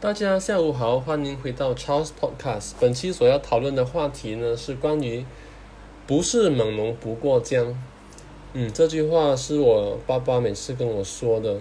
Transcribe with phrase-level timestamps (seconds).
[0.00, 2.70] 大家下午好，欢迎回到 Charles Podcast。
[2.80, 5.26] 本期所要讨论的话题呢，是关于
[6.08, 7.78] “不是猛龙不过江”。
[8.54, 11.58] 嗯，这句话是我爸爸每次跟我说的。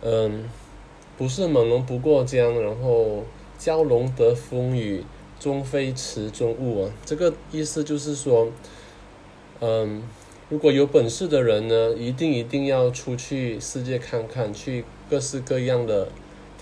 [0.00, 0.48] 嗯，
[1.18, 3.22] 不是猛龙不过江，然后
[3.60, 5.04] 蛟龙得风雨，
[5.38, 6.90] 终非池中物啊。
[7.04, 8.48] 这个意思就是说，
[9.60, 10.02] 嗯，
[10.48, 16.08] 如果有本事的人呢，一定一定要出去世界看看，去各式各样的。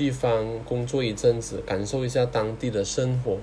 [0.01, 3.37] 地方工作一阵子，感受一下当地的生活，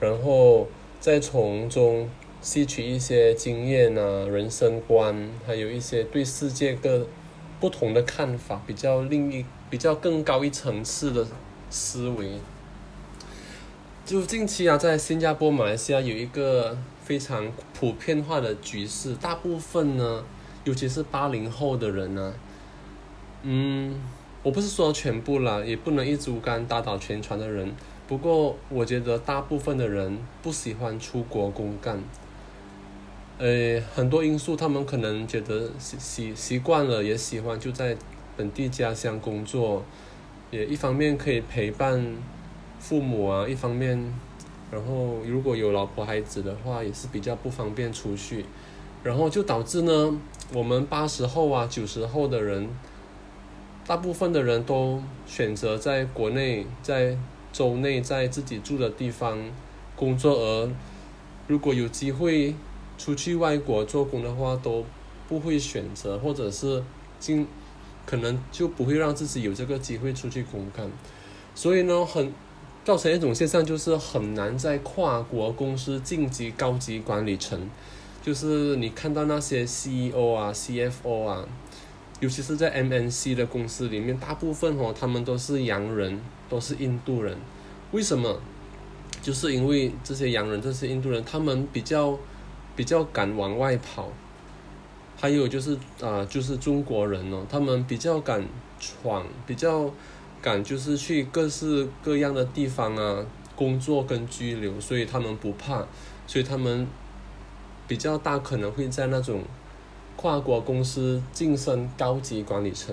[0.00, 0.66] 然后
[0.98, 2.10] 再从中
[2.40, 7.06] 吸取一些经验啊、人生观，还有一些对世界各
[7.60, 11.24] 不同的看法，比较另一比较更高一层次的
[11.70, 12.32] 思维。
[14.04, 20.24] 就近期啊，在新加坡、马来西亚有一个非常普遍化的局势，大部分呢，
[20.64, 22.34] 尤其是八零后的人呢，
[23.44, 24.00] 嗯。
[24.44, 27.74] 我不是说全部啦，也不能一竹竿打倒全船的人。
[28.06, 32.00] 不过，我觉得大部分的人不喜欢出国公干。
[33.38, 37.96] 呃，很多因素，他们可能觉得习习习惯了，也喜欢就在
[38.36, 39.84] 本地家乡工作，
[40.50, 42.16] 也一方面可以陪伴
[42.78, 43.98] 父母啊，一方面，
[44.70, 48.44] 然后如果有老婆孩子的话，也是比较不方便出去，
[49.02, 50.18] 然后就导致呢，
[50.54, 52.68] 我们八十后啊、九十后的人。
[53.88, 57.16] 大部分的人都选择在国内，在
[57.50, 59.38] 州内，在自己住的地方
[59.96, 60.70] 工作，而
[61.46, 62.54] 如果有机会
[62.98, 64.84] 出去外国做工的话，都
[65.26, 66.84] 不会选择，或者是
[67.18, 67.46] 尽
[68.04, 70.86] 可能就不会让自己有这个机会出去公干。
[71.54, 72.30] 所以呢，很
[72.84, 77.58] 造成一种现象，就是很难在跨国公司晋级高级管理层，
[78.22, 81.48] 就是你看到那些 CEO 啊、CFO 啊。
[82.20, 87.36] 尤其是在 MNC 的公司里面，大部分哦，他们都是洋人，都是印度人。
[87.92, 88.40] 为什么？
[89.22, 92.18] 就是因为这些洋人，这些印度人，他们比较
[92.74, 94.10] 比较敢往外跑。
[95.16, 98.44] 还有就是啊，就是中国人哦，他们比较敢
[98.80, 99.88] 闯，比较
[100.42, 103.24] 敢就是去各式各样的地方啊
[103.54, 105.86] 工作跟居留，所以他们不怕，
[106.26, 106.86] 所以他们
[107.86, 109.42] 比较大可能会在那种。
[110.20, 112.92] 跨国公司晋升高级管理层，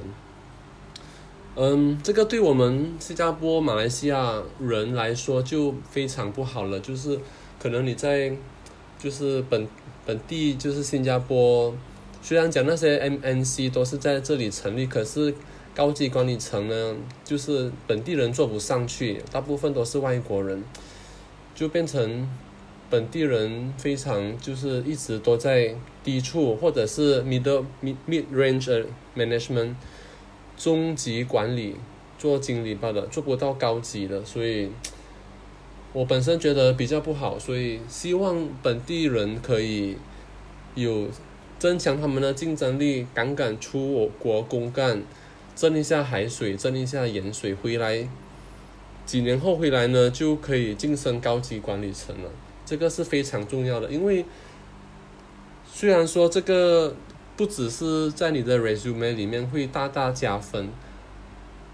[1.56, 6.80] 嗯，这个对我们新加坡、马来西亚人来说就非常不好了。
[6.80, 7.19] 就是
[7.59, 8.31] 可能你在，
[9.00, 9.68] 就是本
[10.06, 11.74] 本地就是新加坡，
[12.22, 15.34] 虽然讲那些 MNC 都是在这里成立，可是
[15.74, 20.64] 高级管理层呢，就是本地人做不上去，大部分都是外国人，
[21.56, 22.30] 就变成。
[22.88, 25.75] 本地人非常就是一直都在
[26.06, 28.86] 低处，或者是 middle mid mid range
[29.18, 29.74] management
[30.56, 31.76] 中级管理
[32.18, 34.70] 做经理罢了，做不到高级的，所以
[35.92, 39.98] 我本身觉得比较不好，所以希望本地人可以
[40.76, 41.08] 有
[41.58, 45.02] 增强他们的竞争力，敢敢出我国公干，
[45.56, 48.08] 挣一下海水，挣一下盐水回来，
[49.06, 52.30] 几年后回来呢，就可以晋升高级管理层了。
[52.66, 54.26] 这个是非常重要的，因为
[55.78, 56.96] 虽然说这个
[57.36, 60.69] 不只是在你的 resume 里面会大大加分，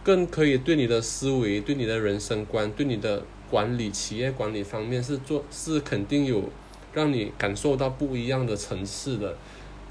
[0.04, 6.50] 更可以对你的思维、对你的人生观、对你的管理、企业管理方面是做是肯定有
[6.96, 9.38] 让你感受到不一样的层次的。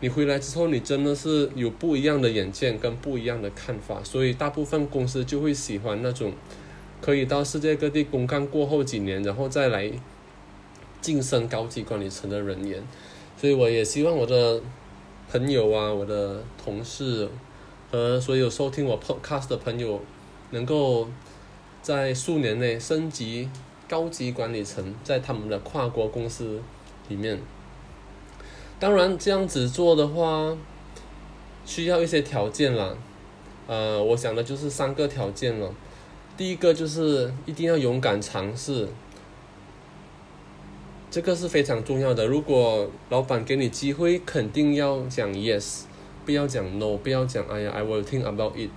[0.01, 6.33] 你回来之后，你真的是有不一样的眼界跟不一样的看法，所以大部分公司就会喜欢那种
[7.01, 9.93] 可以到世界各地公干过后几年，然后再来。
[11.03, 12.83] 晋升高级管理层的人员，
[13.41, 14.61] 所以我也希望我的
[15.33, 17.27] 朋友啊，我的同事
[17.91, 19.99] 和所有收听我 podcast 的朋友，
[20.51, 21.09] 能够
[21.81, 23.49] 在数年内升级
[23.89, 26.61] 高级管理层，在他们的跨国公司
[27.09, 27.41] 里面。
[28.79, 30.55] 当然，这样子做的话，
[31.65, 32.95] 需要一些条件啦。
[33.67, 35.73] 呃，我想的就是三个条件了。
[36.37, 38.87] 第一个就是一定要勇敢尝试。
[41.11, 42.25] 这个是非常重要的。
[42.25, 45.81] 如果老板给你机会，肯定要讲 yes，
[46.25, 48.71] 不要讲 no，不要讲哎呀，I will think about it。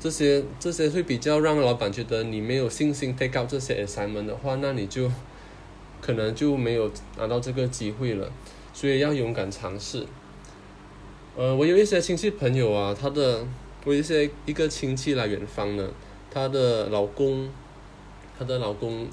[0.00, 5.08] 这些这些会比较让老板觉得你没有信心 take out 这些 assignment 的话，那你就
[6.00, 8.28] 可能就没有拿到这个机会了。
[8.72, 10.04] 所以要勇敢尝试。
[11.36, 13.46] 呃，我有一些亲戚朋友啊，他的
[13.84, 15.88] 我一些一个亲戚来远方的，
[16.28, 17.48] 他的老公，
[18.36, 19.06] 他的老公。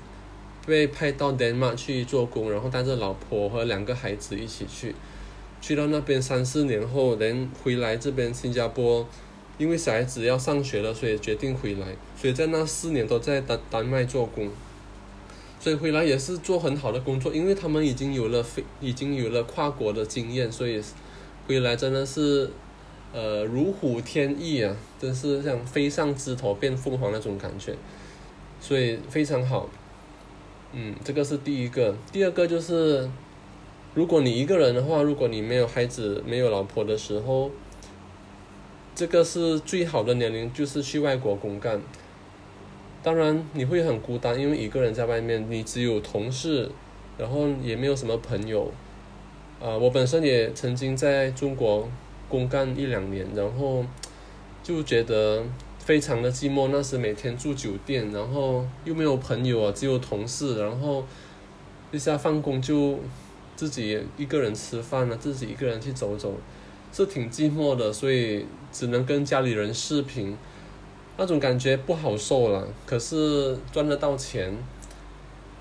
[0.65, 4.95] 被派到丹麦去做工，然后带着老婆和两个孩子一起去，
[5.61, 9.07] 去到那边三四年后，人回来这边新加坡
[9.57, 11.87] 因为小孩子要上学了，所以决定回来。
[12.19, 14.49] 所以在那四年都在丹丹麦做工，
[15.59, 20.81] 所以回来也是做很好的工作，因为他们已经有了飞，已经有了跨国的经验，所以
[21.47, 22.49] 回来真的是，
[23.13, 27.75] 呃，如虎添翼啊，真是像飞上枝头变凤凰那种感觉，
[28.59, 29.69] 所以非常好。
[30.75, 33.09] 嗯，这个是第一个，第二个就是。
[33.93, 37.49] 如果你一个人的话，如果你没有孩子、没有老婆的时候，
[38.93, 41.81] 这个是最好的年龄，就是去外国公干。
[43.01, 46.69] 当然你会很孤单，因为一个人在外面，你只有同事，
[47.17, 48.69] 然后也没有什么朋友。
[49.61, 51.89] 啊，我本身也曾经在中国
[52.27, 53.85] 公干一两年，然后
[54.61, 55.41] 就觉得
[55.85, 56.67] 非常的寂寞。
[56.69, 61.05] 那时每天住酒店，然后又没有朋友啊，只有同事，然后
[61.93, 62.99] 一下放工就。
[63.57, 66.33] 自己一个人吃饭了，自己一个人去走走，
[66.91, 70.35] 是挺寂寞的，所以只能跟家里人视频，
[71.15, 72.67] 那种感觉不好受了。
[72.85, 74.53] 可是赚得到钱，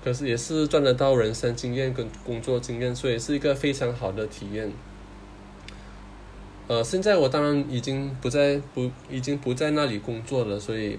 [0.03, 4.69] 可是也是赚得到人生经验跟工作经验，所以是一个非常好的体验。
[6.67, 10.97] 呃，现在我当然已经不在不已经不在那里工作了，所以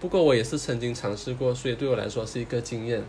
[0.00, 3.02] 不过我也是曾经尝试过，所以对我来说是一个经验。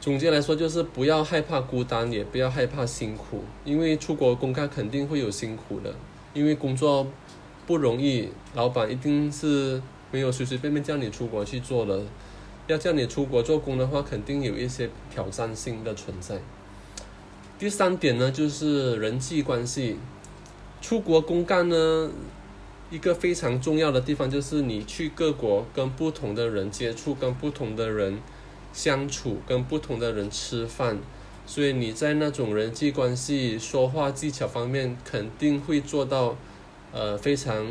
[0.00, 5.94] 总结来说，就是不要害怕孤单，也不要害怕辛苦，因为出国公干肯定会有辛苦的，
[6.34, 7.06] 因为工作
[7.66, 9.80] 不容易，老板一定是
[10.10, 12.02] 没有随随便便叫你出国去做的，
[12.66, 16.36] 要叫你出国做工的话，肯定有一些挑战性的存在。
[17.58, 19.96] 第三点呢，就是人际关系，
[20.80, 22.10] 出国公干呢，
[22.90, 28.20] 一个非常重要的地方就是你去各国跟不同的人接触，跟不同的人。
[28.72, 30.98] 相处跟不同的人吃饭，
[31.46, 36.36] 所以你在那种人际关系、说话技巧方面肯定会做到，
[36.92, 37.66] 呃，非常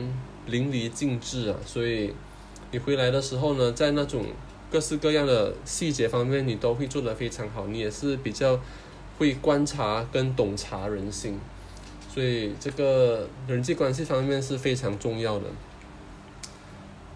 [0.47, 1.55] 淋漓尽致啊。
[1.63, 2.11] 所以
[2.71, 4.25] 你回来的时候呢，在那种
[4.71, 7.67] 各式各样的细节方面，你都会做得非常好。
[7.67, 8.59] 你也是比较
[9.19, 11.39] 会观察跟洞察人心，
[12.15, 15.45] 所以这个人际关系方面是非常重要的。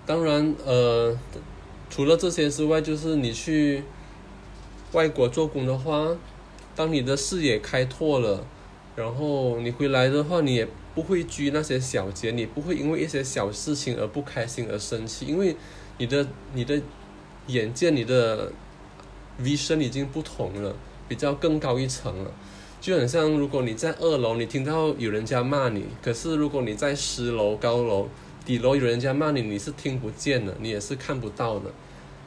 [0.06, 1.18] 当然，呃。
[1.92, 3.84] 除了这些之外，就是你去
[4.92, 6.16] 外国做工的话，
[6.76, 8.46] 当你的视野开拓了，
[8.96, 15.56] 然后你回来的话，你也不会拘那些小节，你不会因为一些小事情而不开心而生气，因为
[15.98, 16.80] 你的你的
[17.48, 18.52] 眼界、你的
[19.42, 20.76] vision 已经不同了，
[21.08, 22.32] 比较更高一层了。
[22.82, 28.08] 就很像，如果你在二楼，你听到有人家骂你，可是如果你在十楼高楼。
[28.46, 31.70] 底楼有人家骂你，你是听不见的，你也是看不到的，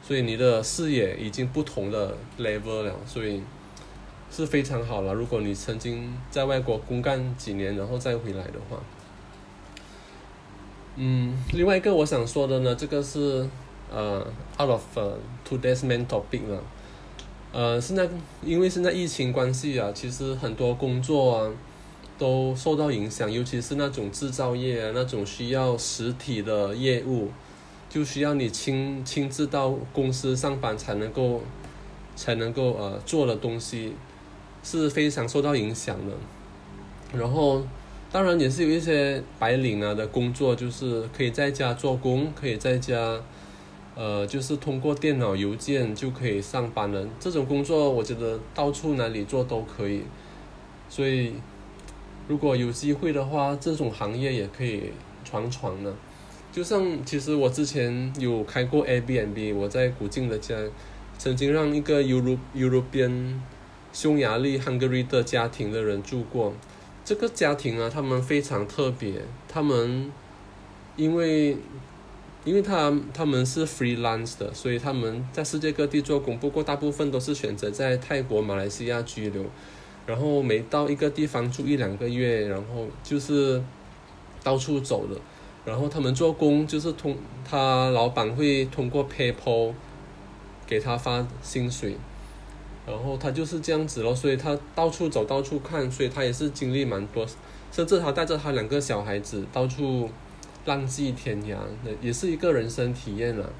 [0.01, 3.41] 所以你的视野已经不同的 level 了，所以
[4.31, 5.13] 是非常好了。
[5.13, 8.77] 如果你曾经在外国公干几年，然后再回来的话，
[10.95, 13.45] 嗯，另外一个我想说的呢，这个是
[13.91, 14.25] 呃
[14.57, 14.81] out of
[15.45, 16.63] today's main topic 了，
[17.53, 18.09] 呃，现在
[18.43, 21.51] 因为现在疫情关系啊，其实很多工作啊。
[22.15, 27.31] 都受到影响，尤其是那种制造业啊，那种需要实体的业务，
[27.89, 31.41] 就需要你亲亲自到公司上班才能够，
[32.15, 33.93] 才能够呃做的东西，
[34.63, 36.13] 是非常受到影响的。
[37.17, 37.63] 然后，
[38.11, 43.19] 当然也是有一些白领啊的工作，就是可以在家做工，可以在家，
[43.95, 50.03] 呃，就是通过电脑、邮件就可以上班了这种工作，我觉得到处哪里做都可以，
[50.89, 51.33] 所以。
[52.25, 54.83] 如果有机会的话，这种行业也可以
[55.25, 55.93] 闯闯呢。
[56.53, 60.55] 就像其实我之前有开过 Airbnb，我在古晋的家，
[61.17, 63.33] 曾经让一个 Europe European
[63.91, 66.53] 匈牙利 Hungary 的家庭的人住过。
[67.03, 69.15] 这个家庭啊，他们非常特别，
[69.49, 70.09] 他们
[70.95, 71.57] 因为
[72.45, 79.45] 因为他他们是 freelance 的，所以他们在世界各地做工，不过大部分都是选择在泰国、马来西亚居留。
[80.05, 83.63] 然后每到一个地方住一两个月，然后就是
[84.43, 85.17] 到处走的。
[85.63, 87.15] 然后他们做工就是通，
[87.49, 89.73] 他老板会通过 PayPal
[90.67, 91.95] 给他发薪水，
[92.85, 94.13] 然后他就是这样子咯。
[94.13, 97.25] 所以他到处走，到处看，所以他也是经历蛮多。
[97.71, 100.09] 甚至他带着他两个小孩子到处
[100.65, 103.51] 浪迹天涯，那也是一个人生体验了。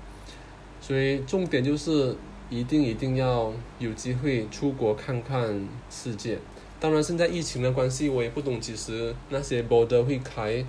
[0.81, 2.15] 所以重点就是。
[2.49, 6.37] 一定一定要有机会出国看看世界。
[6.79, 10.63] 当然，现在疫情的关系，我也不懂其实那些 border 会开，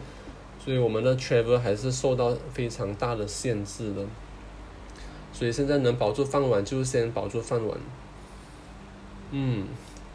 [0.59, 4.03] 所以我们的 travel 还是受到非常大的限制的。
[5.31, 7.79] 所以现在能保住饭碗就先保住饭碗。
[9.33, 9.67] 嗯，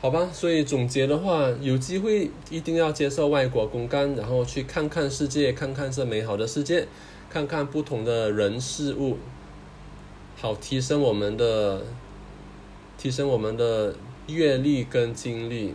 [0.01, 6.87] 好吧，所以总结的话，有机会一定要接受外国公干，然后去看看世界，看看这美好的世界，
[7.29, 9.17] 看看不同的人事物，
[10.37, 11.81] 好提升我们的，
[12.97, 13.93] 提升我们的
[14.27, 15.73] 阅历跟经历。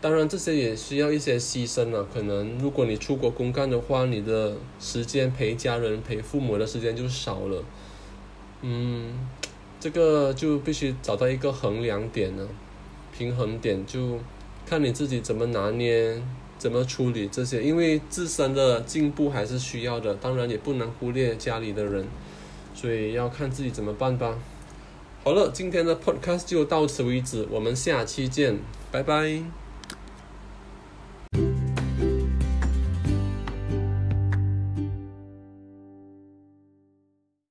[0.00, 2.04] 当然，这些也需要一些牺牲了。
[2.12, 7.62] 可能如果你出国公干的话，你的时间陪家人、陪父母的时间就少了。
[8.62, 9.28] 嗯，
[9.78, 12.48] 这个就必须找到一个衡量点呢，
[13.20, 14.18] 平衡点就
[14.64, 16.16] 看你自己怎么拿捏、
[16.56, 17.62] 怎么处理这些。
[17.62, 22.06] 因为自身的进步还是需要的，当然也不能忽略家里的人，
[22.74, 24.38] 所以要看自己怎么办吧。
[25.22, 28.58] 好了，今天的 podcast 就到此为止，我们下期见，
[28.90, 29.59] 拜拜。